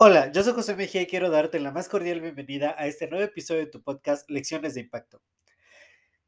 Hola, 0.00 0.30
yo 0.32 0.44
soy 0.44 0.52
José 0.52 0.76
Mejía 0.76 1.02
y 1.02 1.06
quiero 1.06 1.28
darte 1.28 1.58
la 1.58 1.72
más 1.72 1.88
cordial 1.88 2.20
bienvenida 2.20 2.74
a 2.78 2.86
este 2.86 3.08
nuevo 3.08 3.24
episodio 3.24 3.62
de 3.62 3.66
tu 3.66 3.82
podcast 3.82 4.30
Lecciones 4.30 4.74
de 4.74 4.82
Impacto. 4.82 5.20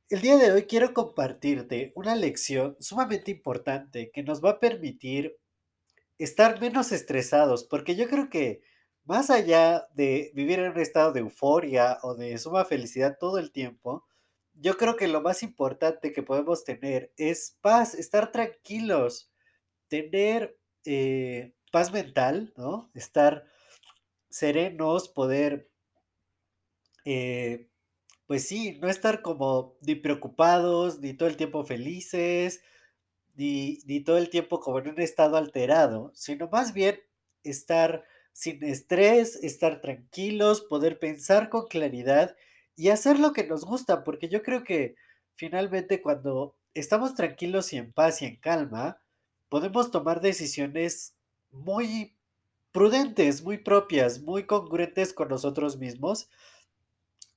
El 0.08 0.22
día 0.22 0.38
de 0.38 0.50
hoy 0.50 0.64
quiero 0.64 0.92
compartirte 0.92 1.92
una 1.94 2.16
lección 2.16 2.76
sumamente 2.80 3.30
importante 3.30 4.10
que 4.12 4.24
nos 4.24 4.44
va 4.44 4.50
a 4.50 4.58
permitir 4.58 5.38
estar 6.18 6.60
menos 6.60 6.90
estresados, 6.90 7.62
porque 7.62 7.94
yo 7.94 8.08
creo 8.08 8.28
que 8.28 8.60
más 9.04 9.30
allá 9.30 9.86
de 9.94 10.32
vivir 10.34 10.58
en 10.58 10.72
un 10.72 10.80
estado 10.80 11.12
de 11.12 11.20
euforia 11.20 11.98
o 12.02 12.16
de 12.16 12.36
suma 12.38 12.64
felicidad 12.64 13.18
todo 13.20 13.38
el 13.38 13.52
tiempo, 13.52 14.04
yo 14.54 14.76
creo 14.76 14.96
que 14.96 15.06
lo 15.06 15.20
más 15.20 15.44
importante 15.44 16.12
que 16.12 16.24
podemos 16.24 16.64
tener 16.64 17.12
es 17.16 17.56
paz, 17.60 17.94
estar 17.94 18.32
tranquilos, 18.32 19.29
tener 19.90 20.58
eh, 20.86 21.52
paz 21.70 21.92
mental, 21.92 22.54
¿no? 22.56 22.90
Estar 22.94 23.44
serenos, 24.30 25.08
poder, 25.08 25.70
eh, 27.04 27.68
pues 28.26 28.46
sí, 28.48 28.78
no 28.80 28.88
estar 28.88 29.22
como 29.22 29.76
ni 29.82 29.96
preocupados, 29.96 31.00
ni 31.00 31.14
todo 31.14 31.28
el 31.28 31.36
tiempo 31.36 31.64
felices, 31.64 32.62
ni, 33.34 33.80
ni 33.86 34.00
todo 34.00 34.18
el 34.18 34.30
tiempo 34.30 34.60
como 34.60 34.78
en 34.78 34.88
un 34.88 35.00
estado 35.00 35.36
alterado, 35.36 36.12
sino 36.14 36.48
más 36.48 36.72
bien 36.72 37.00
estar 37.44 38.04
sin 38.32 38.62
estrés, 38.64 39.36
estar 39.42 39.80
tranquilos, 39.80 40.62
poder 40.62 40.98
pensar 40.98 41.50
con 41.50 41.66
claridad 41.66 42.36
y 42.76 42.88
hacer 42.90 43.18
lo 43.18 43.32
que 43.32 43.46
nos 43.46 43.64
gusta, 43.64 44.04
porque 44.04 44.28
yo 44.28 44.42
creo 44.42 44.64
que 44.64 44.94
finalmente 45.34 46.00
cuando 46.00 46.56
estamos 46.74 47.14
tranquilos 47.14 47.72
y 47.72 47.78
en 47.78 47.92
paz 47.92 48.22
y 48.22 48.26
en 48.26 48.36
calma, 48.36 49.02
podemos 49.50 49.90
tomar 49.90 50.22
decisiones 50.22 51.14
muy 51.50 52.16
prudentes, 52.72 53.42
muy 53.42 53.58
propias, 53.58 54.22
muy 54.22 54.46
congruentes 54.46 55.12
con 55.12 55.28
nosotros 55.28 55.76
mismos. 55.76 56.30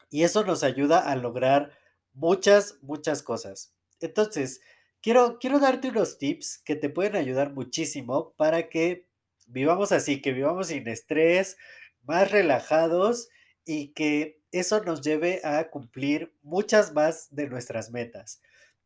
Y 0.09 0.23
eso 0.23 0.45
nos 0.45 0.63
ayuda 0.63 0.99
a 0.99 1.15
lograr 1.15 1.73
muchas, 2.13 2.77
muchas 2.81 3.23
cosas. 3.23 3.73
Entonces, 3.99 4.61
quiero, 5.01 5.39
quiero 5.39 5.59
darte 5.59 5.89
unos 5.89 6.19
tips 6.19 6.59
que 6.59 6.75
te 6.75 6.89
pueden 6.89 7.15
ayudar 7.15 7.51
muchísimo 7.51 8.33
para 8.37 8.69
que 8.69 9.07
vivamos 9.47 9.91
así, 9.91 10.21
que 10.21 10.33
vivamos 10.33 10.67
sin 10.67 10.87
estrés, 10.87 11.57
más 12.03 12.31
relajados 12.31 13.29
y 13.65 13.89
que 13.93 14.39
eso 14.51 14.83
nos 14.83 15.01
lleve 15.01 15.41
a 15.43 15.71
cumplir 15.71 16.31
muchas 16.43 16.93
más 16.93 17.33
de 17.33 17.49
nuestras 17.49 17.89
metas. 17.89 18.39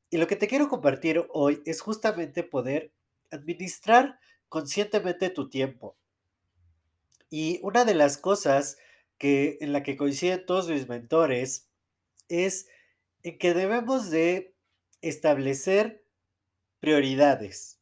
Y 0.09 0.17
lo 0.17 0.27
que 0.27 0.37
te 0.37 0.47
quiero 0.47 0.69
compartir 0.69 1.27
hoy 1.33 1.61
es 1.65 1.81
justamente 1.81 2.43
poder 2.43 2.93
administrar 3.31 4.19
conscientemente 4.49 5.29
tu 5.29 5.49
tiempo. 5.49 5.97
Y 7.29 7.59
una 7.63 7.85
de 7.85 7.95
las 7.95 8.17
cosas 8.17 8.77
que 9.17 9.57
en 9.61 9.73
la 9.73 9.83
que 9.83 9.97
coinciden 9.97 10.45
todos 10.45 10.69
mis 10.69 10.87
mentores 10.87 11.69
es 12.29 12.67
en 13.23 13.37
que 13.37 13.53
debemos 13.53 14.09
de 14.09 14.55
establecer 15.01 16.05
prioridades. 16.79 17.79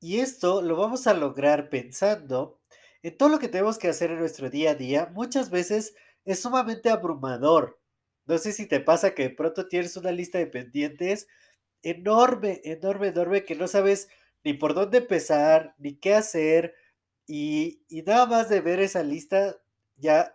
Y 0.00 0.20
esto 0.20 0.62
lo 0.62 0.76
vamos 0.76 1.06
a 1.06 1.14
lograr 1.14 1.70
pensando 1.70 2.60
en 3.02 3.16
todo 3.16 3.28
lo 3.28 3.38
que 3.38 3.48
tenemos 3.48 3.78
que 3.78 3.88
hacer 3.88 4.10
en 4.10 4.20
nuestro 4.20 4.50
día 4.50 4.72
a 4.72 4.74
día. 4.74 5.10
Muchas 5.12 5.50
veces 5.50 5.94
es 6.24 6.40
sumamente 6.40 6.90
abrumador. 6.90 7.80
No 8.26 8.38
sé 8.38 8.52
si 8.52 8.66
te 8.66 8.80
pasa 8.80 9.14
que 9.14 9.24
de 9.24 9.30
pronto 9.30 9.66
tienes 9.66 9.96
una 9.96 10.12
lista 10.12 10.38
de 10.38 10.46
pendientes 10.46 11.26
enorme, 11.82 12.60
enorme, 12.64 13.08
enorme, 13.08 13.44
que 13.44 13.54
no 13.54 13.68
sabes 13.68 14.08
ni 14.44 14.54
por 14.54 14.74
dónde 14.74 14.98
empezar, 14.98 15.74
ni 15.78 15.96
qué 15.96 16.14
hacer, 16.14 16.74
y, 17.28 17.84
nada 18.06 18.24
más 18.26 18.48
de 18.48 18.62
ver 18.62 18.80
esa 18.80 19.02
lista 19.02 19.60
ya 19.96 20.34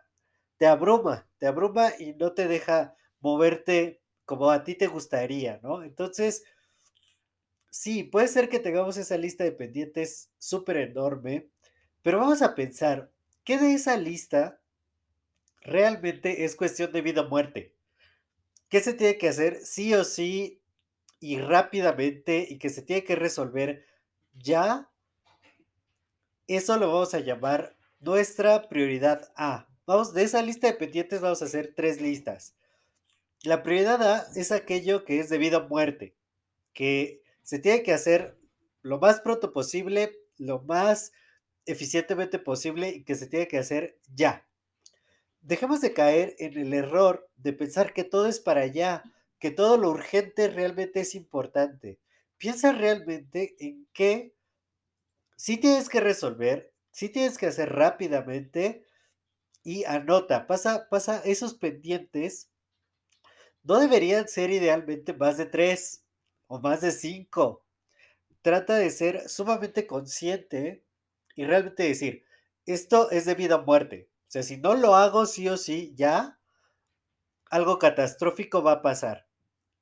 te 0.57 0.67
abruma, 0.67 1.27
te 1.39 1.47
abruma 1.47 1.91
y 1.97 2.13
no 2.13 2.33
te 2.33 2.47
deja 2.47 2.95
moverte 3.19 4.01
como 4.25 4.51
a 4.51 4.63
ti 4.63 4.75
te 4.75 4.87
gustaría, 4.87 5.59
¿no? 5.63 5.83
Entonces, 5.83 6.43
sí, 7.71 8.03
puede 8.03 8.27
ser 8.27 8.47
que 8.47 8.59
tengamos 8.59 8.97
esa 8.97 9.17
lista 9.17 9.43
de 9.43 9.51
pendientes 9.51 10.29
súper 10.37 10.77
enorme, 10.77 11.49
pero 12.03 12.19
vamos 12.19 12.43
a 12.43 12.53
pensar, 12.53 13.11
¿qué 13.43 13.57
de 13.57 13.73
esa 13.73 13.97
lista 13.97 14.61
realmente 15.61 16.45
es 16.45 16.55
cuestión 16.55 16.91
de 16.91 17.01
vida 17.01 17.21
o 17.21 17.29
muerte? 17.29 17.73
¿Qué 18.69 18.81
se 18.81 18.93
tiene 18.93 19.17
que 19.17 19.29
hacer 19.29 19.65
sí 19.65 19.95
o 19.95 20.03
sí 20.03 20.61
y 21.23 21.39
rápidamente 21.39 22.45
y 22.49 22.57
que 22.57 22.67
se 22.67 22.81
tiene 22.81 23.05
que 23.05 23.15
resolver 23.15 23.85
ya 24.33 24.91
eso 26.47 26.75
lo 26.75 26.91
vamos 26.91 27.13
a 27.13 27.21
llamar 27.21 27.77
nuestra 28.01 28.67
prioridad 28.67 29.31
A. 29.37 29.69
Vamos, 29.85 30.13
de 30.13 30.23
esa 30.23 30.41
lista 30.41 30.67
de 30.67 30.73
pendientes 30.73 31.21
vamos 31.21 31.41
a 31.41 31.45
hacer 31.45 31.73
tres 31.77 32.01
listas. 32.01 32.57
La 33.41 33.63
prioridad 33.63 34.03
A 34.03 34.27
es 34.35 34.51
aquello 34.51 35.05
que 35.05 35.21
es 35.21 35.29
debido 35.29 35.59
a 35.59 35.67
muerte, 35.69 36.13
que 36.73 37.21
se 37.41 37.57
tiene 37.57 37.83
que 37.83 37.93
hacer 37.93 38.37
lo 38.81 38.99
más 38.99 39.21
pronto 39.21 39.53
posible, 39.53 40.19
lo 40.37 40.61
más 40.63 41.13
eficientemente 41.65 42.37
posible 42.37 42.89
y 42.89 43.05
que 43.05 43.15
se 43.15 43.27
tiene 43.27 43.47
que 43.47 43.59
hacer 43.59 43.97
ya. 44.13 44.45
Dejemos 45.39 45.79
de 45.79 45.93
caer 45.93 46.35
en 46.39 46.57
el 46.57 46.73
error 46.73 47.29
de 47.37 47.53
pensar 47.53 47.93
que 47.93 48.03
todo 48.03 48.27
es 48.27 48.41
para 48.41 48.59
allá, 48.59 49.03
que 49.43 49.51
todo 49.51 49.75
lo 49.75 49.89
urgente 49.89 50.47
realmente 50.47 51.01
es 51.01 51.15
importante. 51.15 51.99
Piensa 52.37 52.71
realmente 52.71 53.57
en 53.59 53.89
qué 53.91 54.33
si 55.35 55.57
tienes 55.57 55.89
que 55.89 55.99
resolver, 55.99 56.71
si 56.91 57.09
tienes 57.09 57.37
que 57.37 57.47
hacer 57.47 57.73
rápidamente 57.73 58.85
y 59.61 59.83
anota, 59.83 60.47
pasa, 60.47 60.87
pasa 60.89 61.21
esos 61.25 61.55
pendientes. 61.55 62.51
No 63.63 63.81
deberían 63.81 64.29
ser 64.29 64.49
idealmente 64.49 65.11
más 65.11 65.35
de 65.35 65.45
tres 65.45 66.05
o 66.47 66.61
más 66.61 66.79
de 66.79 66.93
cinco. 66.93 67.65
Trata 68.41 68.77
de 68.77 68.91
ser 68.91 69.27
sumamente 69.27 69.85
consciente 69.85 70.85
y 71.35 71.43
realmente 71.43 71.83
decir, 71.83 72.23
esto 72.65 73.11
es 73.11 73.25
debido 73.25 73.57
a 73.57 73.61
muerte. 73.61 74.07
O 74.21 74.31
sea, 74.31 74.41
si 74.41 74.55
no 74.55 74.73
lo 74.73 74.95
hago 74.95 75.25
sí 75.25 75.49
o 75.49 75.57
sí, 75.57 75.93
ya 75.97 76.39
algo 77.49 77.77
catastrófico 77.77 78.63
va 78.63 78.71
a 78.71 78.81
pasar. 78.81 79.22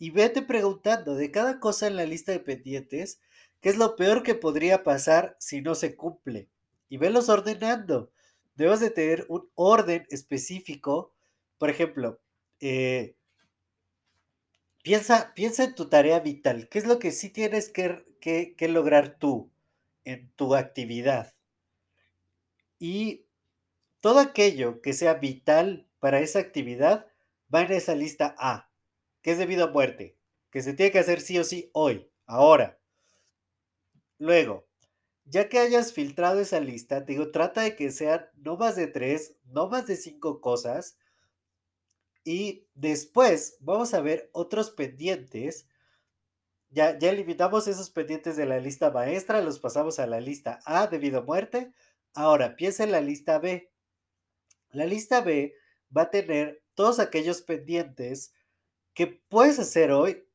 Y 0.02 0.10
vete 0.10 0.42
preguntando 0.42 1.16
de 1.16 1.30
cada 1.30 1.60
cosa 1.60 1.86
en 1.86 1.96
la 1.96 2.06
lista 2.06 2.32
de 2.32 2.40
pendientes, 2.40 3.22
¿Qué 3.62 3.70
es 3.70 3.78
lo 3.78 3.96
peor 3.96 4.24
que 4.24 4.34
podría 4.34 4.84
pasar 4.84 5.38
si 5.40 5.62
no 5.62 5.76
se 5.76 5.96
cumple? 5.96 6.50
Y 6.90 6.98
velos 6.98 7.30
ordenando. 7.30 8.12
Debes 8.56 8.80
de 8.80 8.90
tener 8.90 9.26
un 9.30 9.48
orden 9.54 10.06
específico. 10.10 11.14
Por 11.60 11.70
ejemplo, 11.70 12.20
eh, 12.60 13.16
piensa, 14.82 15.32
piensa 15.36 15.64
en 15.64 15.76
tu 15.76 15.88
tarea 15.90 16.20
vital. 16.20 16.68
¿Qué 16.70 16.80
es 16.80 16.88
lo 16.88 16.98
que 16.98 17.12
sí 17.12 17.30
tienes 17.30 17.70
que, 17.70 18.04
que 18.20 18.68
lograr 18.68 19.20
tú 19.20 19.52
en 20.04 20.32
tu 20.32 20.56
actividad? 20.56 21.36
Y 22.80 23.26
todo 24.00 24.20
aquello 24.20 24.82
que 24.82 24.94
sea 24.94 25.14
vital 25.14 25.88
para 26.00 26.20
esa 26.20 26.40
actividad 26.40 27.06
va 27.54 27.62
en 27.62 27.74
esa 27.74 27.94
lista 27.94 28.36
A, 28.40 28.71
que 29.22 29.32
es 29.32 29.38
debido 29.38 29.66
a 29.66 29.72
muerte, 29.72 30.18
que 30.50 30.62
se 30.62 30.74
tiene 30.74 30.92
que 30.92 31.00
hacer 31.00 31.22
sí 31.22 31.38
o 31.40 31.44
sí 31.44 31.70
hoy, 31.74 32.10
ahora. 32.26 32.80
Luego, 34.18 34.68
ya 35.26 35.50
que 35.50 35.60
hayas 35.60 35.94
filtrado 35.94 36.40
esa 36.40 36.60
lista, 36.60 37.06
te 37.06 37.14
digo, 37.14 37.32
trata 37.32 37.62
de 37.62 37.76
que 37.76 37.92
sean 37.92 38.28
no 38.36 38.58
más 38.58 38.76
de 38.76 38.88
tres, 38.88 39.38
no 39.46 39.70
más 39.70 39.88
de 39.88 39.96
cinco 39.96 40.42
cosas. 40.42 40.98
Y 42.24 42.68
después 42.76 43.58
vamos 43.60 43.94
a 43.94 44.02
ver 44.02 44.30
otros 44.34 44.72
pendientes. 44.72 45.68
Ya, 46.70 46.98
ya 46.98 47.10
eliminamos 47.10 47.68
esos 47.68 47.90
pendientes 47.90 48.38
de 48.38 48.46
la 48.46 48.60
lista 48.60 48.92
maestra, 48.92 49.42
los 49.42 49.60
pasamos 49.60 50.00
a 50.00 50.08
la 50.08 50.22
lista 50.22 50.60
A 50.66 50.88
debido 50.88 51.20
a 51.20 51.24
muerte. 51.24 51.72
Ahora, 52.14 52.56
piensa 52.56 52.84
en 52.84 52.92
la 52.92 53.02
lista 53.02 53.40
B. 53.40 53.72
La 54.72 54.86
lista 54.86 55.22
B 55.22 55.56
va 55.96 56.04
a 56.04 56.12
tener 56.12 56.64
todos 56.76 57.00
aquellos 57.00 57.42
pendientes 57.42 58.34
que 58.94 59.08
puedes 59.08 59.60
hacer 59.60 59.92
hoy 59.92 60.26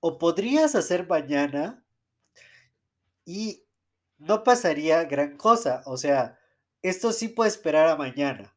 o 0.00 0.18
podrías 0.18 0.74
hacer 0.74 1.06
mañana 1.06 1.84
y 3.24 3.64
no 4.18 4.44
pasaría 4.44 5.04
gran 5.04 5.36
cosa. 5.36 5.82
O 5.86 5.96
sea, 5.96 6.38
esto 6.82 7.12
sí 7.12 7.28
puede 7.28 7.50
esperar 7.50 7.88
a 7.88 7.96
mañana. 7.96 8.54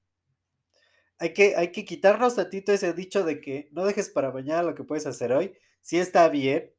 Hay 1.20 1.34
que, 1.34 1.56
hay 1.56 1.72
que 1.72 1.86
quitarnos 1.86 2.36
tantito 2.36 2.72
ese 2.72 2.94
dicho 2.94 3.24
de 3.24 3.42
que 3.42 3.70
no 3.72 3.86
dejes 3.86 4.10
para 4.10 4.32
mañana 4.32 4.64
lo 4.64 4.76
que 4.76 4.84
puedes 4.84 5.08
hacer 5.08 5.32
hoy. 5.32 5.54
Sí 5.82 5.98
está 5.98 6.28
bien, 6.30 6.74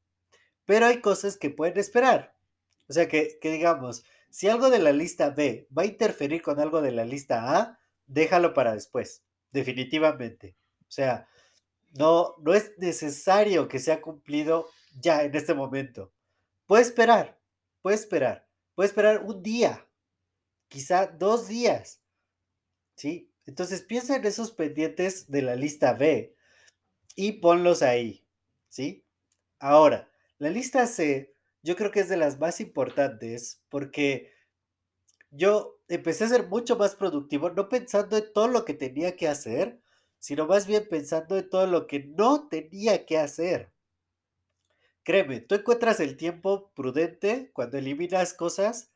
pero 0.64 0.86
hay 0.86 1.00
cosas 1.00 1.36
que 1.36 1.50
pueden 1.50 1.78
esperar. 1.78 2.34
O 2.88 2.92
sea, 2.92 3.08
que, 3.08 3.38
que 3.40 3.50
digamos, 3.50 4.04
si 4.30 4.48
algo 4.48 4.70
de 4.70 4.78
la 4.78 4.92
lista 4.92 5.30
B 5.30 5.66
va 5.76 5.82
a 5.82 5.86
interferir 5.86 6.42
con 6.42 6.60
algo 6.60 6.82
de 6.82 6.92
la 6.92 7.04
lista 7.04 7.58
A, 7.58 7.78
déjalo 8.06 8.54
para 8.54 8.74
después, 8.74 9.24
definitivamente. 9.50 10.56
O 10.82 10.90
sea, 10.90 11.26
no, 11.98 12.36
no 12.38 12.54
es 12.54 12.72
necesario 12.78 13.68
que 13.68 13.80
sea 13.80 14.00
cumplido 14.00 14.68
ya 15.00 15.22
en 15.24 15.34
este 15.34 15.52
momento. 15.52 16.12
Puede 16.66 16.82
esperar, 16.82 17.38
puede 17.82 17.96
esperar, 17.96 18.48
puede 18.74 18.88
esperar 18.88 19.22
un 19.24 19.42
día, 19.42 19.86
quizá 20.68 21.06
dos 21.06 21.48
días, 21.48 22.00
¿sí? 22.94 23.32
Entonces 23.46 23.82
piensa 23.82 24.16
en 24.16 24.24
esos 24.24 24.52
pendientes 24.52 25.30
de 25.30 25.42
la 25.42 25.56
lista 25.56 25.92
B 25.94 26.36
y 27.16 27.32
ponlos 27.32 27.82
ahí, 27.82 28.24
¿sí? 28.68 29.04
Ahora, 29.58 30.10
la 30.38 30.50
lista 30.50 30.86
C 30.86 31.34
yo 31.62 31.74
creo 31.74 31.90
que 31.90 32.00
es 32.00 32.08
de 32.08 32.16
las 32.16 32.38
más 32.38 32.60
importantes 32.60 33.62
porque 33.68 34.32
yo 35.30 35.80
empecé 35.88 36.24
a 36.24 36.28
ser 36.28 36.46
mucho 36.46 36.76
más 36.76 36.94
productivo, 36.94 37.50
no 37.50 37.68
pensando 37.68 38.16
en 38.16 38.32
todo 38.32 38.48
lo 38.48 38.64
que 38.64 38.74
tenía 38.74 39.16
que 39.16 39.26
hacer, 39.26 39.80
sino 40.18 40.46
más 40.46 40.66
bien 40.66 40.86
pensando 40.88 41.36
en 41.36 41.48
todo 41.48 41.66
lo 41.66 41.86
que 41.86 42.00
no 42.04 42.48
tenía 42.48 43.06
que 43.06 43.18
hacer. 43.18 43.72
Créeme, 45.02 45.40
tú 45.40 45.54
encuentras 45.54 46.00
el 46.00 46.16
tiempo 46.16 46.70
prudente 46.74 47.50
cuando 47.52 47.78
eliminas 47.78 48.34
cosas 48.34 48.90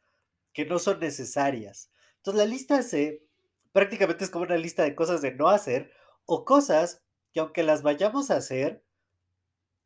que 0.53 0.67
no 0.67 0.79
son 0.79 1.01
necesarias. 1.01 1.91
Entonces 2.17 2.39
la 2.39 2.51
lista 2.51 2.83
C 2.83 3.27
prácticamente 3.73 4.25
es 4.25 4.31
como 4.31 4.45
una 4.45 4.57
lista 4.57 4.83
de 4.83 4.95
cosas 4.95 5.23
de 5.23 5.33
no 5.35 5.49
hacer 5.49 5.91
o 6.27 6.45
cosas 6.45 7.03
que 7.33 7.41
aunque 7.41 7.63
las 7.63 7.83
vayamos 7.83 8.31
a 8.31 8.37
hacer, 8.37 8.85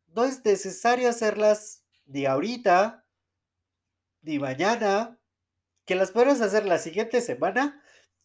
no 0.09 0.25
es 0.25 0.45
necesario 0.45 1.09
hacerlas 1.09 1.85
ni 2.07 2.27
ahorita, 2.27 3.05
ni 4.23 4.39
mañana, 4.39 5.21
que 5.85 5.95
las 5.95 6.11
puedas 6.11 6.41
hacer 6.41 6.67
la 6.67 6.79
siguiente 6.79 7.21
semana 7.21 7.81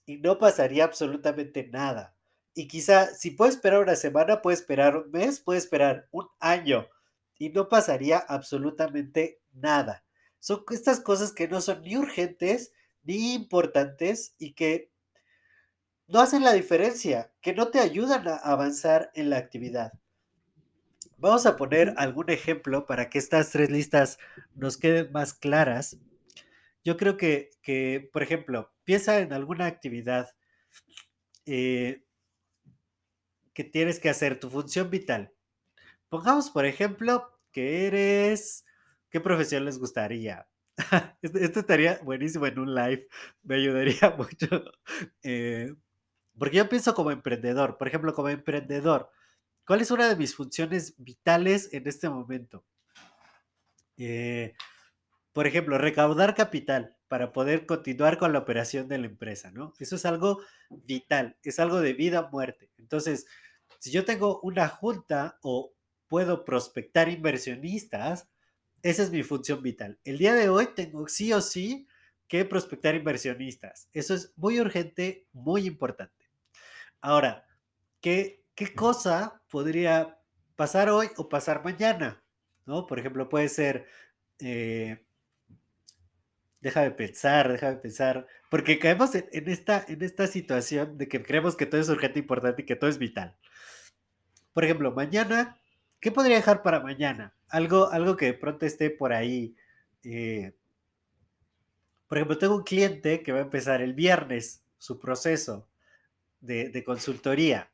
y 0.06 0.18
no 0.18 0.40
pasaría 0.40 0.84
absolutamente 0.84 1.68
nada. 1.68 2.16
Y 2.54 2.68
quizá 2.68 3.08
si 3.08 3.32
puedes 3.32 3.56
esperar 3.56 3.82
una 3.82 3.96
semana, 3.96 4.42
puede 4.42 4.56
esperar 4.56 4.98
un 4.98 5.12
mes, 5.12 5.40
puede 5.40 5.60
esperar 5.60 6.08
un 6.12 6.28
año 6.40 6.88
y 7.38 7.50
no 7.50 7.70
pasaría 7.70 8.18
absolutamente 8.18 9.40
nada. 9.54 10.04
Son 10.40 10.64
estas 10.70 11.00
cosas 11.00 11.32
que 11.32 11.48
no 11.48 11.62
son 11.62 11.82
ni 11.82 11.98
urgentes 11.98 12.74
ni 13.04 13.34
importantes 13.34 14.36
y 14.38 14.54
que 14.54 14.92
no 16.08 16.20
hacen 16.20 16.44
la 16.44 16.54
diferencia, 16.54 17.32
que 17.42 17.54
no 17.54 17.70
te 17.70 17.80
ayudan 17.80 18.28
a 18.28 18.36
avanzar 18.36 19.12
en 19.16 19.30
la 19.30 19.38
actividad. 19.38 19.94
Vamos 21.18 21.46
a 21.46 21.56
poner 21.56 21.94
algún 21.98 22.30
ejemplo 22.30 22.86
para 22.86 23.10
que 23.10 23.18
estas 23.18 23.52
tres 23.52 23.70
listas 23.70 24.18
nos 24.56 24.78
queden 24.78 25.12
más 25.12 25.34
claras. 25.34 25.98
Yo 26.84 26.98
creo 26.98 27.16
que, 27.16 27.52
que 27.62 28.10
por 28.12 28.24
ejemplo, 28.24 28.74
piensa 28.84 29.20
en 29.20 29.32
alguna 29.32 29.68
actividad 29.68 30.36
eh, 31.46 32.04
que 33.54 33.64
tienes 33.64 34.00
que 34.00 34.10
hacer, 34.10 34.40
tu 34.40 34.50
función 34.50 34.90
vital. 34.90 35.34
Pongamos, 36.10 36.50
por 36.50 36.66
ejemplo, 36.66 37.40
que 37.52 37.88
eres... 37.88 38.66
¿Qué 39.10 39.20
profesión 39.20 39.66
les 39.66 39.78
gustaría? 39.78 40.48
Esto, 41.22 41.60
estaría 41.60 42.00
buenísimo 42.04 42.46
en 42.48 42.60
un 42.60 42.74
live, 42.74 43.08
me 43.44 43.56
ayudaría 43.56 44.10
mucho. 44.18 44.64
Eh, 45.24 45.74
porque 46.38 46.58
yo 46.58 46.70
pienso 46.70 46.94
como 46.96 47.12
emprendedor, 47.12 47.78
por 47.78 47.88
ejemplo, 47.88 48.14
como 48.14 48.30
emprendedor, 48.30 49.10
¿cuál 49.66 49.82
es 49.82 49.92
una 49.92 50.08
de 50.08 50.16
mis 50.16 50.36
funciones 50.36 50.96
vitales 50.98 51.74
en 51.74 51.88
este 51.88 52.10
momento? 52.10 52.64
Eh, 53.98 54.56
por 55.34 55.46
ejemplo, 55.46 55.78
recaudar 55.78 56.36
capital 56.36 56.98
para 57.12 57.34
poder 57.34 57.66
continuar 57.66 58.18
con 58.18 58.32
la 58.32 58.40
operación 58.40 58.88
de 58.88 58.98
la 58.98 59.06
empresa, 59.06 59.52
¿no? 59.52 59.74
Eso 59.80 59.98
es 59.98 60.06
algo 60.06 60.40
vital, 60.70 61.36
es 61.44 61.60
algo 61.60 61.82
de 61.82 61.92
vida 61.92 62.22
o 62.22 62.30
muerte. 62.32 62.72
Entonces, 62.78 63.28
si 63.80 63.92
yo 63.92 64.06
tengo 64.06 64.40
una 64.44 64.70
junta 64.70 65.38
o 65.42 65.74
puedo 66.08 66.46
prospectar 66.46 67.10
inversionistas, 67.10 68.30
esa 68.82 69.04
es 69.04 69.12
mi 69.12 69.24
función 69.24 69.62
vital. 69.62 70.00
El 70.06 70.20
día 70.20 70.34
de 70.36 70.48
hoy 70.48 70.70
tengo 70.74 71.06
sí 71.10 71.34
o 71.34 71.42
sí 71.42 71.86
que 72.30 72.46
prospectar 72.46 72.96
inversionistas. 72.96 73.90
Eso 73.92 74.14
es 74.14 74.32
muy 74.38 74.62
urgente, 74.62 75.28
muy 75.34 75.66
importante. 75.66 76.32
Ahora, 77.02 77.46
¿qué, 78.00 78.46
qué 78.56 78.74
cosa 78.74 79.44
podría 79.50 80.18
pasar 80.56 80.90
hoy 80.90 81.10
o 81.18 81.28
pasar 81.28 81.62
mañana? 81.62 82.24
¿No? 82.66 82.88
Por 82.88 83.00
ejemplo, 83.00 83.28
puede 83.28 83.50
ser 83.50 83.86
eh, 84.40 85.06
Deja 86.62 86.82
de 86.82 86.92
pensar, 86.92 87.52
deja 87.52 87.72
de 87.72 87.78
pensar, 87.78 88.28
porque 88.50 88.78
caemos 88.78 89.16
en, 89.16 89.50
esta, 89.50 89.84
en 89.88 90.04
esta 90.04 90.28
situación 90.28 90.98
de 90.98 91.08
que 91.08 91.24
creemos 91.24 91.56
que 91.56 91.66
todo 91.66 91.82
es 91.82 91.90
urgente, 91.90 92.20
importante 92.20 92.62
y 92.62 92.66
que 92.66 92.76
todo 92.76 92.90
es 92.90 93.00
vital. 93.00 93.36
Por 94.54 94.64
ejemplo, 94.64 94.92
mañana, 94.92 95.60
¿qué 96.00 96.12
podría 96.12 96.36
dejar 96.36 96.62
para 96.62 96.80
mañana? 96.80 97.36
Algo, 97.50 97.90
algo 97.90 98.16
que 98.16 98.28
de 98.28 98.34
pronto 98.36 98.68
esté 98.68 98.92
por 98.92 99.12
ahí. 99.12 99.56
Eh, 100.04 100.54
por 102.08 102.18
ejemplo, 102.18 102.38
tengo 102.38 102.56
un 102.58 102.64
cliente 102.64 103.24
que 103.24 103.32
va 103.32 103.40
a 103.40 103.44
empezar 103.44 103.82
el 103.82 103.94
viernes 103.94 104.64
su 104.78 105.00
proceso 105.00 105.68
de, 106.42 106.70
de 106.70 106.84
consultoría. 106.84 107.72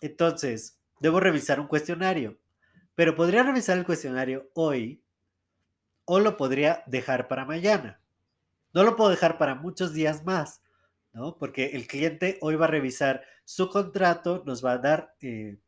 Entonces, 0.00 0.80
debo 0.98 1.20
revisar 1.20 1.60
un 1.60 1.68
cuestionario, 1.68 2.38
pero 2.94 3.14
podría 3.14 3.44
revisar 3.44 3.78
el 3.78 3.84
cuestionario 3.84 4.50
hoy 4.54 5.01
o 6.04 6.20
lo 6.20 6.36
podría 6.36 6.82
dejar 6.86 7.28
para 7.28 7.44
mañana. 7.44 8.00
No 8.72 8.84
lo 8.84 8.96
puedo 8.96 9.10
dejar 9.10 9.38
para 9.38 9.54
muchos 9.54 9.92
días 9.92 10.24
más, 10.24 10.62
¿no? 11.12 11.36
Porque 11.36 11.66
el 11.74 11.86
cliente 11.86 12.38
hoy 12.40 12.56
va 12.56 12.66
a 12.66 12.68
revisar 12.70 13.22
su 13.44 13.68
contrato, 13.68 14.42
nos 14.46 14.64
va 14.64 14.72
a 14.72 14.78
dar 14.78 15.14
eh, 15.20 15.58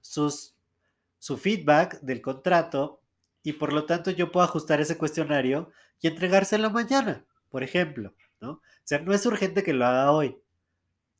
su 0.00 1.36
feedback 1.38 2.00
del 2.00 2.20
contrato 2.20 3.00
y 3.42 3.54
por 3.54 3.72
lo 3.72 3.86
tanto 3.86 4.10
yo 4.10 4.30
puedo 4.30 4.44
ajustar 4.44 4.80
ese 4.80 4.98
cuestionario 4.98 5.70
y 6.00 6.08
entregárselo 6.08 6.70
mañana, 6.70 7.24
por 7.48 7.62
ejemplo, 7.62 8.14
¿no? 8.40 8.52
O 8.52 8.62
sea, 8.84 8.98
no 8.98 9.12
es 9.12 9.24
urgente 9.26 9.62
que 9.62 9.72
lo 9.72 9.86
haga 9.86 10.10
hoy. 10.12 10.36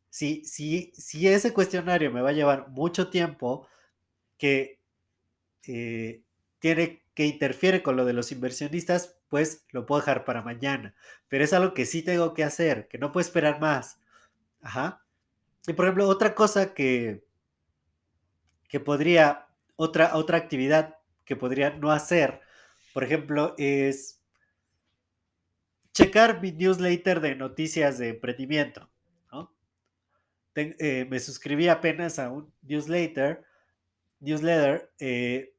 Si, 0.08 0.44
si, 0.44 0.92
si 0.94 1.28
ese 1.28 1.52
cuestionario 1.52 2.10
me 2.10 2.20
va 2.20 2.30
a 2.30 2.34
llevar 2.34 2.68
mucho 2.70 3.10
tiempo, 3.10 3.68
que 4.36 4.80
eh, 5.66 6.22
tiene 6.58 6.99
que 7.14 7.26
interfiere 7.26 7.82
con 7.82 7.96
lo 7.96 8.04
de 8.04 8.12
los 8.12 8.32
inversionistas, 8.32 9.16
pues 9.28 9.66
lo 9.70 9.86
puedo 9.86 10.00
dejar 10.00 10.24
para 10.24 10.42
mañana. 10.42 10.94
Pero 11.28 11.44
es 11.44 11.52
algo 11.52 11.74
que 11.74 11.86
sí 11.86 12.02
tengo 12.02 12.34
que 12.34 12.44
hacer, 12.44 12.88
que 12.88 12.98
no 12.98 13.12
puedo 13.12 13.26
esperar 13.26 13.60
más. 13.60 14.00
Ajá. 14.62 15.04
Y 15.66 15.72
por 15.72 15.84
ejemplo, 15.86 16.08
otra 16.08 16.34
cosa 16.34 16.74
que, 16.74 17.24
que 18.68 18.80
podría, 18.80 19.48
otra, 19.76 20.16
otra 20.16 20.38
actividad 20.38 20.96
que 21.24 21.36
podría 21.36 21.70
no 21.70 21.90
hacer, 21.90 22.40
por 22.92 23.04
ejemplo, 23.04 23.54
es 23.58 24.20
checar 25.92 26.40
mi 26.40 26.52
newsletter 26.52 27.20
de 27.20 27.36
noticias 27.36 27.98
de 27.98 28.10
emprendimiento. 28.10 28.90
Eh, 30.56 31.06
me 31.08 31.20
suscribí 31.20 31.68
apenas 31.68 32.18
a 32.18 32.30
un 32.30 32.52
newsletter, 32.62 33.44
newsletter 34.18 34.92
eh, 34.98 35.54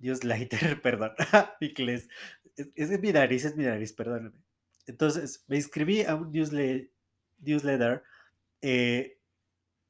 newsletter, 0.00 0.80
perdón, 0.82 1.12
Es, 1.60 2.08
es, 2.74 3.00
mi 3.00 3.12
nariz, 3.12 3.44
es 3.44 3.54
mi 3.54 3.64
nariz, 3.64 3.92
perdóname. 3.92 4.32
Entonces, 4.86 5.44
me 5.46 5.56
inscribí 5.56 6.02
a 6.02 6.14
un 6.14 6.32
newsletter, 6.32 8.02
eh, 8.62 9.18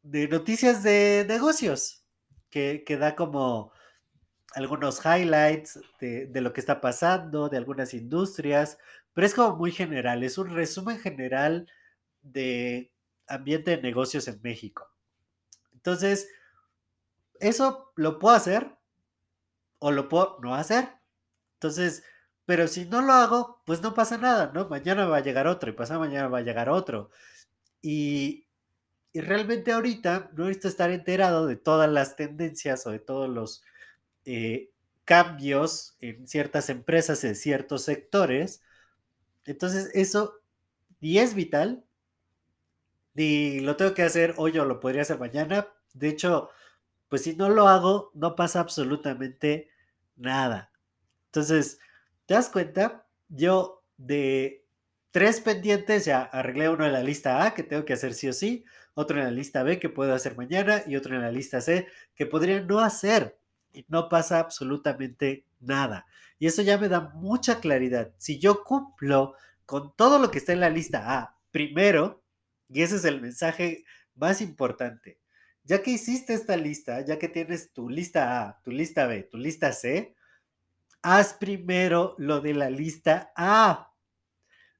de 0.02 0.28
noticias 0.28 0.82
de 0.82 1.24
negocios, 1.28 2.04
que, 2.50 2.82
que, 2.84 2.96
da 2.96 3.14
como 3.14 3.72
algunos 4.54 5.00
highlights 5.04 5.78
de, 6.00 6.26
de, 6.26 6.40
lo 6.40 6.52
que 6.52 6.60
está 6.60 6.80
pasando, 6.80 7.48
de 7.48 7.58
algunas 7.58 7.94
industrias, 7.94 8.78
pero 9.12 9.26
es 9.26 9.34
como 9.34 9.56
muy 9.56 9.70
general, 9.70 10.24
es 10.24 10.38
un 10.38 10.50
resumen 10.50 10.98
general 10.98 11.68
de 12.22 12.92
ambiente 13.28 13.72
de 13.72 13.82
negocios 13.82 14.26
en 14.28 14.40
México. 14.42 14.90
Entonces, 15.72 16.28
eso 17.40 17.92
lo 17.96 18.18
puedo 18.18 18.34
hacer, 18.34 18.75
o 19.78 19.90
lo 19.90 20.08
puedo 20.08 20.38
no 20.42 20.54
hacer. 20.54 20.88
Entonces, 21.54 22.04
pero 22.46 22.68
si 22.68 22.86
no 22.86 23.02
lo 23.02 23.12
hago, 23.12 23.62
pues 23.66 23.82
no 23.82 23.94
pasa 23.94 24.18
nada, 24.18 24.52
¿no? 24.54 24.68
Mañana 24.68 25.06
va 25.06 25.18
a 25.18 25.22
llegar 25.22 25.46
otro 25.48 25.70
y 25.70 25.74
pasado 25.74 26.00
mañana 26.00 26.28
va 26.28 26.38
a 26.38 26.42
llegar 26.42 26.68
otro. 26.68 27.10
Y, 27.82 28.46
y 29.12 29.20
realmente 29.20 29.72
ahorita 29.72 30.30
no 30.34 30.44
necesito 30.44 30.68
estar 30.68 30.90
enterado 30.90 31.46
de 31.46 31.56
todas 31.56 31.90
las 31.90 32.16
tendencias 32.16 32.86
o 32.86 32.90
de 32.90 33.00
todos 33.00 33.28
los 33.28 33.62
eh, 34.24 34.70
cambios 35.04 35.96
en 36.00 36.26
ciertas 36.28 36.68
empresas, 36.70 37.24
en 37.24 37.36
ciertos 37.36 37.84
sectores. 37.84 38.62
Entonces, 39.44 39.90
eso 39.94 40.40
ni 41.00 41.18
es 41.18 41.34
vital, 41.34 41.84
ni 43.14 43.60
lo 43.60 43.76
tengo 43.76 43.94
que 43.94 44.02
hacer 44.02 44.34
hoy 44.36 44.58
o 44.58 44.64
lo 44.64 44.80
podría 44.80 45.02
hacer 45.02 45.18
mañana. 45.18 45.68
De 45.94 46.08
hecho, 46.08 46.50
pues 47.08 47.22
si 47.22 47.36
no 47.36 47.48
lo 47.48 47.68
hago, 47.68 48.10
no 48.14 48.34
pasa 48.36 48.60
absolutamente 48.60 49.68
nada. 50.16 50.70
Entonces, 51.26 51.78
¿te 52.26 52.34
das 52.34 52.48
cuenta? 52.48 53.06
Yo 53.28 53.84
de 53.96 54.64
tres 55.10 55.40
pendientes 55.40 56.04
ya 56.04 56.22
arreglé 56.22 56.68
uno 56.68 56.84
en 56.84 56.92
la 56.92 57.02
lista 57.02 57.44
A 57.44 57.54
que 57.54 57.62
tengo 57.62 57.84
que 57.84 57.92
hacer 57.92 58.14
sí 58.14 58.28
o 58.28 58.32
sí, 58.32 58.64
otro 58.94 59.18
en 59.18 59.24
la 59.24 59.30
lista 59.30 59.62
B 59.62 59.78
que 59.78 59.88
puedo 59.88 60.14
hacer 60.14 60.36
mañana 60.36 60.82
y 60.86 60.96
otro 60.96 61.14
en 61.14 61.22
la 61.22 61.30
lista 61.30 61.60
C 61.60 61.86
que 62.14 62.26
podría 62.26 62.60
no 62.60 62.80
hacer 62.80 63.38
y 63.72 63.84
no 63.88 64.08
pasa 64.08 64.38
absolutamente 64.38 65.44
nada. 65.60 66.06
Y 66.38 66.46
eso 66.46 66.62
ya 66.62 66.78
me 66.78 66.88
da 66.88 67.00
mucha 67.14 67.60
claridad. 67.60 68.12
Si 68.18 68.38
yo 68.38 68.64
cumplo 68.64 69.34
con 69.64 69.94
todo 69.96 70.18
lo 70.18 70.30
que 70.30 70.38
está 70.38 70.52
en 70.52 70.60
la 70.60 70.70
lista 70.70 71.18
A 71.18 71.36
primero, 71.50 72.22
y 72.68 72.82
ese 72.82 72.96
es 72.96 73.04
el 73.04 73.20
mensaje 73.20 73.84
más 74.14 74.40
importante, 74.40 75.18
ya 75.66 75.82
que 75.82 75.90
hiciste 75.90 76.32
esta 76.32 76.56
lista, 76.56 77.04
ya 77.04 77.18
que 77.18 77.28
tienes 77.28 77.72
tu 77.72 77.88
lista 77.88 78.40
A, 78.42 78.62
tu 78.62 78.70
lista 78.70 79.06
B, 79.06 79.24
tu 79.24 79.36
lista 79.36 79.72
C, 79.72 80.14
haz 81.02 81.34
primero 81.34 82.14
lo 82.18 82.40
de 82.40 82.54
la 82.54 82.70
lista 82.70 83.32
A. 83.34 83.92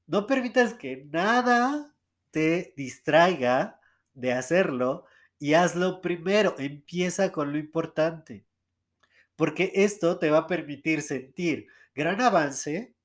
No 0.05 0.25
permitas 0.25 0.73
que 0.73 1.05
nada 1.11 1.93
te 2.31 2.73
distraiga 2.77 3.81
de 4.13 4.31
hacerlo 4.31 5.05
y 5.39 5.55
hazlo 5.55 6.01
primero. 6.01 6.55
Empieza 6.57 7.33
con 7.33 7.51
lo 7.51 7.57
importante. 7.57 8.45
Porque 9.35 9.71
esto 9.75 10.17
te 10.17 10.31
va 10.31 10.39
a 10.39 10.47
permitir 10.47 11.01
sentir 11.01 11.67
gran 11.95 12.21
avance, 12.21 12.95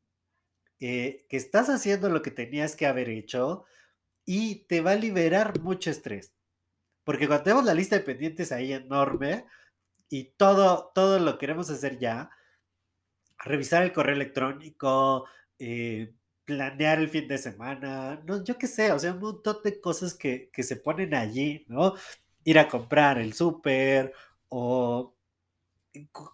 eh, 0.78 1.26
que 1.28 1.36
estás 1.36 1.68
haciendo 1.68 2.08
lo 2.08 2.22
que 2.22 2.30
tenías 2.30 2.76
que 2.76 2.86
haber 2.86 3.08
hecho 3.08 3.64
y 4.24 4.66
te 4.66 4.80
va 4.80 4.92
a 4.92 4.96
liberar 4.96 5.60
mucho 5.60 5.90
estrés. 5.90 6.32
Porque 7.04 7.26
cuando 7.26 7.44
tenemos 7.44 7.64
la 7.64 7.75
lista 7.75 7.97
de 7.97 8.02
pendientes 8.02 8.52
ahí 8.52 8.73
enorme 8.73 9.47
y 10.09 10.25
todo, 10.37 10.92
todo 10.94 11.18
lo 11.18 11.38
queremos 11.38 11.71
hacer 11.71 11.99
ya, 11.99 12.30
revisar 13.44 13.82
el 13.82 13.92
correo 13.92 14.14
electrónico, 14.14 15.26
eh, 15.59 16.14
planear 16.44 16.99
el 16.99 17.09
fin 17.09 17.28
de 17.28 17.38
semana, 17.38 18.23
no, 18.26 18.44
yo 18.44 18.59
qué 18.59 18.66
sé, 18.66 18.92
o 18.92 18.99
sea, 18.99 19.12
un 19.12 19.21
montón 19.21 19.59
de 19.64 19.80
cosas 19.80 20.14
que, 20.14 20.50
que 20.52 20.62
se 20.62 20.76
ponen 20.76 21.14
allí, 21.14 21.64
¿no? 21.68 21.94
Ir 22.44 22.59
a 22.59 22.68
comprar 22.68 23.18
el 23.18 23.32
súper 23.35 24.12
o 24.49 25.14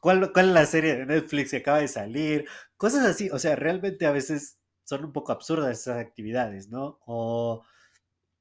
¿cuál, 0.01 0.33
cuál 0.33 0.49
es 0.49 0.55
la 0.55 0.67
serie 0.67 0.97
de 0.97 1.07
Netflix 1.07 1.51
que 1.51 1.59
acaba 1.59 1.81
de 1.81 1.89
salir, 1.89 2.47
cosas 2.77 3.05
así, 3.07 3.31
o 3.31 3.39
sea, 3.39 3.57
realmente 3.57 4.07
a 4.07 4.13
veces 4.13 4.59
son 4.85 5.05
un 5.05 5.13
poco 5.13 5.33
absurdas 5.33 5.79
esas 5.81 5.99
actividades, 5.99 6.69
¿no? 6.69 6.99
O 7.07 7.65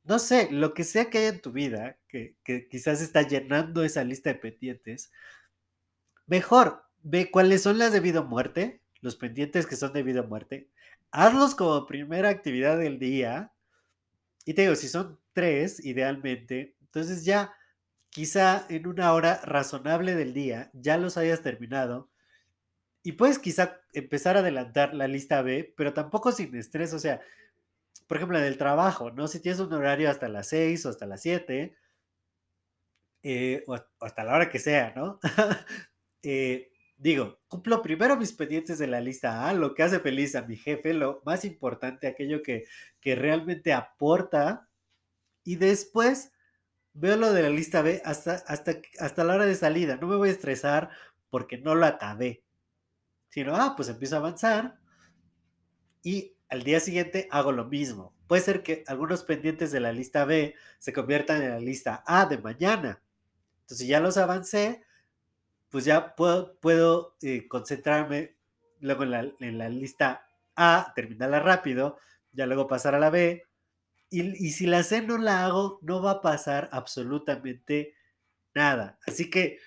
no 0.08 0.20
sé, 0.20 0.50
lo 0.52 0.74
que 0.74 0.86
sea 0.86 1.10
que 1.10 1.18
haya 1.18 1.30
en 1.30 1.42
tu 1.42 1.52
vida, 1.52 1.98
que, 2.08 2.38
quizás 2.70 3.02
está 3.02 3.24
llenando 3.24 3.84
esa 3.84 4.04
lista 4.04 4.32
de 4.32 4.40
pendientes, 4.40 5.12
mejor 6.26 6.84
ve 7.04 7.30
cuáles 7.30 7.64
son 7.64 7.78
las 7.78 7.92
debido 7.92 8.22
a 8.22 8.26
muerte, 8.26 8.82
los 9.02 9.18
pendientes 9.18 9.68
que 9.68 9.76
son 9.76 9.92
debido 9.94 10.22
a 10.24 10.28
muerte, 10.28 10.70
hazlos 11.12 11.56
como 11.56 11.86
primera 11.86 12.30
actividad 12.30 12.78
del 12.78 13.00
día. 13.00 13.54
Y 14.46 14.54
te 14.54 14.64
digo, 14.64 14.76
si 14.76 14.88
son 14.88 15.20
tres, 15.34 15.84
idealmente, 15.84 16.76
entonces 16.82 17.26
ya 17.26 17.54
quizá 18.10 18.66
en 18.70 18.88
una 18.88 19.14
hora 19.14 19.42
razonable 19.44 20.16
del 20.16 20.34
día 20.34 20.72
ya 20.74 20.98
los 20.98 21.18
hayas 21.18 21.42
terminado. 21.42 22.10
Y 23.04 23.14
puedes 23.14 23.40
quizá 23.40 23.82
empezar 23.94 24.38
a 24.38 24.40
adelantar 24.40 24.94
la 24.94 25.08
lista 25.08 25.42
B, 25.42 25.74
pero 25.78 25.94
tampoco 25.94 26.32
sin 26.32 26.56
estrés. 26.56 26.94
O 26.94 27.00
sea, 27.00 27.22
por 28.08 28.18
ejemplo, 28.18 28.38
en 28.38 28.46
el 28.46 28.58
trabajo, 28.58 29.12
¿no? 29.12 29.28
Si 29.28 29.42
tienes 29.42 29.60
un 29.60 29.74
horario 29.74 30.10
hasta 30.10 30.30
las 30.30 30.48
6 30.50 30.86
o 30.86 30.90
hasta 30.90 31.06
las 31.06 31.22
7, 31.22 31.76
eh, 33.24 33.64
o, 33.68 33.78
hasta 34.00 34.24
la 34.24 34.36
hora 34.36 34.50
que 34.50 34.60
sea, 34.60 34.94
¿no? 34.96 35.20
Eh, 36.24 36.72
digo, 36.98 37.40
cumplo 37.48 37.82
primero 37.82 38.18
mis 38.18 38.34
pendientes 38.34 38.80
de 38.80 38.88
la 38.88 39.00
lista 39.00 39.48
A, 39.48 39.54
lo 39.54 39.74
que 39.74 39.84
hace 39.84 40.00
feliz 40.00 40.36
a 40.36 40.42
mi 40.42 40.58
jefe, 40.58 40.94
lo 40.94 41.22
más 41.26 41.46
importante, 41.46 42.08
aquello 42.08 42.42
que, 42.44 42.66
que 43.00 43.16
realmente 43.16 43.72
aporta, 43.72 44.68
y 45.46 45.56
después 45.56 46.34
veo 46.94 47.16
lo 47.16 47.32
de 47.32 47.44
la 47.44 47.50
lista 47.50 47.82
B 47.82 48.02
hasta, 48.04 48.44
hasta, 48.48 48.82
hasta 49.00 49.24
la 49.24 49.36
hora 49.36 49.46
de 49.46 49.56
salida. 49.56 49.96
No 49.96 50.08
me 50.08 50.18
voy 50.18 50.30
a 50.30 50.34
estresar 50.34 50.90
porque 51.30 51.58
no 51.58 51.76
lo 51.76 51.86
acabé. 51.86 52.44
Sino, 53.30 53.56
ah, 53.56 53.74
pues 53.78 53.88
empiezo 53.90 54.16
a 54.16 54.20
avanzar 54.20 54.80
y 56.04 56.37
al 56.50 56.64
día 56.64 56.80
siguiente 56.80 57.28
hago 57.32 57.52
lo 57.52 57.66
mismo. 57.66 58.14
Puede 58.28 58.42
ser 58.42 58.64
que 58.64 58.84
algunos 58.88 59.24
pendientes 59.24 59.72
de 59.72 59.80
la 59.80 59.92
lista 59.92 60.26
B 60.26 60.56
se 60.80 60.94
conviertan 60.94 61.42
en 61.42 61.52
la 61.52 61.60
lista 61.60 62.04
A 62.06 62.26
de 62.26 62.38
mañana. 62.38 63.02
Entonces, 63.62 63.80
si 63.80 63.88
ya 63.88 64.00
los 64.00 64.18
avancé, 64.18 64.84
pues 65.70 65.86
ya 65.86 66.16
puedo, 66.16 67.16
eh, 67.22 67.48
concentrarme 67.48 68.36
luego 68.80 69.04
en 69.04 69.58
la, 69.58 69.70
lista 69.70 70.28
A, 70.56 70.94
terminarla 70.96 71.40
rápido, 71.40 71.98
ya 72.32 72.46
luego 72.46 72.68
pasar 72.68 72.96
a 72.96 73.00
la 73.00 73.10
B. 73.10 73.44
Y, 74.10 74.52
si 74.52 74.68
la 74.68 74.84
C 74.84 75.02
no 75.02 75.18
la 75.18 75.46
hago, 75.46 75.80
no 75.82 76.02
va 76.02 76.12
a 76.12 76.22
pasar 76.22 76.70
absolutamente 76.72 77.96
nada. 78.54 78.98
Así 79.06 79.30
que 79.30 79.60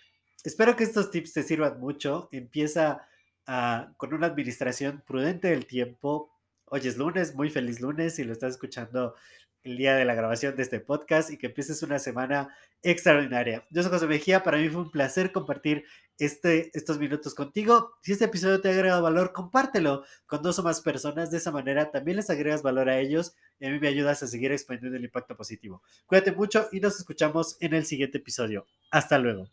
espero 0.45 0.77
que 0.77 0.85
estos 0.85 1.11
tips 1.11 1.35
te 1.35 1.43
sirvan 1.43 1.79
mucho. 1.79 2.29
Empieza 2.33 3.07
a, 3.47 3.93
con 3.99 4.15
una 4.15 4.29
administración 4.29 5.03
prudente 5.07 5.49
del 5.49 5.67
tiempo. 5.67 6.30
Hoy 6.73 6.83
es 6.85 6.97
lunes, 6.97 7.35
muy 7.35 7.51
feliz 7.51 7.81
lunes 7.81 8.15
si 8.15 8.23
lo 8.23 8.33
estás 8.33 8.53
escuchando 8.53 9.17
el 9.65 9.77
día 9.77 9.97
de 9.97 10.05
la 10.05 10.15
grabación 10.15 10.55
de 10.55 10.63
este 10.63 10.79
podcast 10.79 11.29
y 11.33 11.37
que 11.37 11.49
empieces 11.49 11.83
una 11.83 11.99
semana 11.99 12.55
extraordinaria. 12.85 13.67
Yo 13.71 13.83
soy 13.83 13.91
José 13.91 14.07
Mejía, 14.07 14.45
para 14.45 14.57
mí 14.57 14.69
fue 14.69 14.83
un 14.83 14.91
placer 14.93 15.33
compartir 15.33 15.85
este, 16.17 16.71
estos 16.73 17.01
minutos 17.01 17.35
contigo. 17.35 17.95
Si 18.03 18.13
este 18.13 18.27
episodio 18.27 18.61
te 18.61 18.69
ha 18.69 18.71
agregado 18.71 19.03
valor, 19.03 19.33
compártelo 19.33 20.05
con 20.27 20.43
dos 20.43 20.61
o 20.61 20.63
más 20.63 20.81
personas. 20.81 21.33
De 21.33 21.39
esa 21.39 21.51
manera 21.51 21.91
también 21.91 22.19
les 22.19 22.31
agregas 22.31 22.63
valor 22.63 22.89
a 22.89 23.01
ellos 23.01 23.35
y 23.59 23.67
a 23.67 23.71
mí 23.71 23.81
me 23.81 23.89
ayudas 23.89 24.23
a 24.23 24.29
seguir 24.29 24.53
expandiendo 24.53 24.97
el 24.97 25.05
impacto 25.05 25.37
positivo. 25.37 25.83
Cuídate 26.07 26.31
mucho 26.31 26.69
y 26.71 26.79
nos 26.79 27.01
escuchamos 27.01 27.57
en 27.59 27.75
el 27.75 27.85
siguiente 27.85 28.19
episodio. 28.19 28.65
Hasta 28.93 29.19
luego. 29.19 29.49